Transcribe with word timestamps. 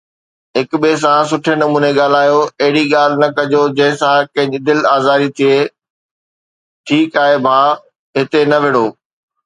هڪ 0.57 0.69
ٻئي 0.81 0.95
سان 1.03 1.19
سٺي 1.31 1.53
نموني 1.61 1.91
ڳالهايو، 1.99 2.39
اهڙي 2.61 2.83
ڳالهه 2.93 3.19
نه 3.21 3.27
ڪجو 3.37 3.61
جنهن 3.77 3.99
سان 4.01 4.17
ڪنهن 4.33 4.51
جي 4.53 4.59
دل 4.67 4.79
آزاري 4.95 5.29
ٿئي، 5.37 5.55
ٺيڪ 6.85 7.09
آهي 7.23 7.35
ڀاءُ 7.45 7.67
هتي 8.17 8.41
نه 8.51 8.57
وڙهو. 8.63 8.85